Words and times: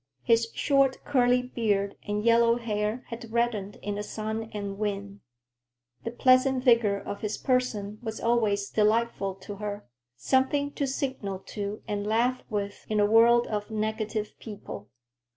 His 0.23 0.47
short 0.55 0.97
curly 1.05 1.43
beard 1.43 1.95
and 2.07 2.23
yellow 2.23 2.57
hair 2.57 3.03
had 3.09 3.31
reddened 3.31 3.75
in 3.83 3.93
the 3.93 4.01
sun 4.01 4.49
and 4.51 4.79
wind. 4.79 5.19
The 6.05 6.09
pleasant 6.09 6.63
vigor 6.63 6.97
of 6.99 7.21
his 7.21 7.37
person 7.37 7.99
was 8.01 8.19
always 8.19 8.71
delightful 8.71 9.35
to 9.35 9.57
her, 9.57 9.85
something 10.15 10.71
to 10.71 10.87
signal 10.87 11.37
to 11.53 11.83
and 11.87 12.07
laugh 12.07 12.41
with 12.49 12.83
in 12.89 12.99
a 12.99 13.05
world 13.05 13.45
of 13.45 13.69
negative 13.69 14.33
people. 14.39 14.89